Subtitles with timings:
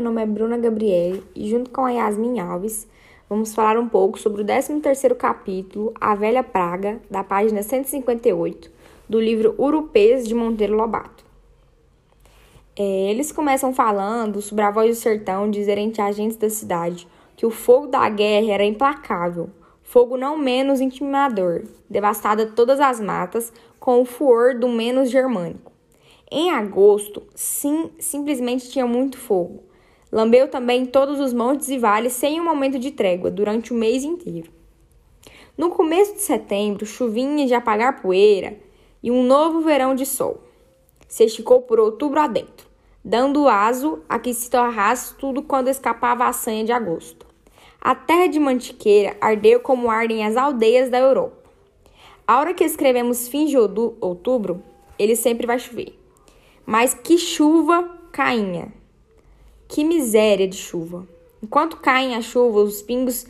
[0.00, 2.88] meu nome é Bruna Gabriele e junto com a Yasmin Alves
[3.28, 8.70] vamos falar um pouco sobre o 13º capítulo, A Velha Praga, da página 158,
[9.06, 11.22] do livro Urupês de Monteiro Lobato.
[12.74, 17.06] É, eles começam falando sobre a voz do sertão dizerem a agentes da cidade
[17.36, 19.50] que o fogo da guerra era implacável,
[19.82, 25.70] fogo não menos intimimador, devastada todas as matas com o fuor do menos germânico.
[26.30, 29.68] Em agosto, sim, simplesmente tinha muito fogo.
[30.12, 34.02] Lambeu também todos os montes e vales sem um momento de trégua durante o mês
[34.02, 34.50] inteiro.
[35.56, 38.58] No começo de setembro, chuvinha de apagar poeira
[39.02, 40.40] e um novo verão de sol.
[41.06, 42.66] Se esticou por outubro adentro,
[43.04, 47.26] dando aso a que se torrasse tudo quando escapava a sanha de agosto.
[47.80, 51.50] A terra de Mantiqueira ardeu como ardem as aldeias da Europa.
[52.26, 54.62] A hora que escrevemos fim de outubro,
[54.98, 55.98] ele sempre vai chover.
[56.66, 58.79] Mas que chuva cainha!
[59.70, 61.06] Que miséria de chuva!
[61.40, 63.24] Enquanto caem a chuva, os pingos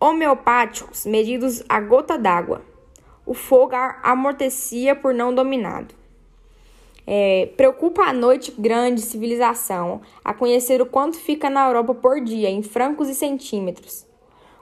[0.00, 2.62] homeopáticos medidos a gota d'água.
[3.24, 5.94] O fogo amortecia por não dominado.
[7.06, 12.50] É, preocupa a noite grande civilização a conhecer o quanto fica na Europa por dia,
[12.50, 14.04] em francos e centímetros.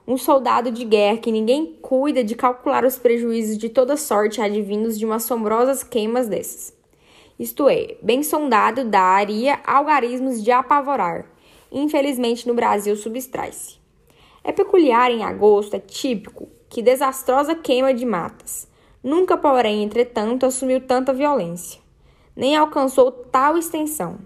[0.06, 4.98] Um soldado de guerra que ninguém cuida de calcular os prejuízos de toda sorte advindos
[4.98, 6.78] de umas assombrosas queimas dessas
[7.40, 11.24] isto é, bem sondado daria algarismos de apavorar.
[11.72, 13.78] Infelizmente, no Brasil substrai-se.
[14.44, 18.68] É peculiar em agosto, é típico, que desastrosa queima de matas.
[19.02, 21.80] Nunca, porém, entretanto, assumiu tanta violência,
[22.36, 24.18] nem alcançou tal extensão.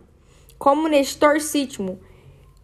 [0.58, 2.00] Como neste torsítimo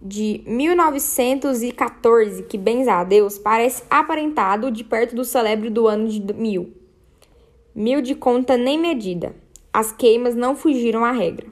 [0.03, 6.35] de 1914, que, bens a Deus, parece aparentado de perto do celebre do ano de
[6.35, 6.75] mil.
[7.73, 9.33] Mil de conta nem medida.
[9.73, 11.47] As queimas não fugiram à regra.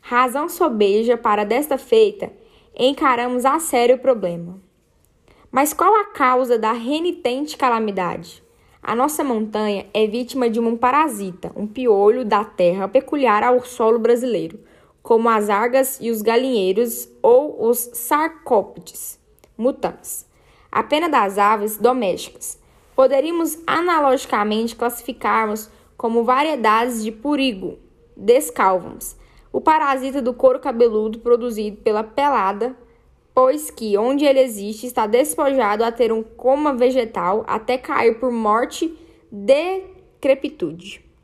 [0.00, 2.32] Razão sobeja para desta feita,
[2.76, 4.60] encaramos a sério o problema.
[5.50, 8.42] Mas qual a causa da renitente calamidade?
[8.82, 13.98] A nossa montanha é vítima de um parasita, um piolho da terra peculiar ao solo
[13.98, 14.60] brasileiro,
[15.02, 19.20] como as argas e os galinheiros ou os sarcóptes
[19.60, 20.26] mutans.
[20.72, 22.58] A pena das aves domésticas.
[22.96, 27.78] Poderíamos analogicamente classificarmos como variedades de purigo,
[28.16, 29.18] descalvums,
[29.52, 32.74] o parasita do couro cabeludo produzido pela pelada,
[33.34, 38.32] pois que onde ele existe está despojado a ter um coma vegetal até cair por
[38.32, 38.98] morte
[39.30, 41.04] decrepitude.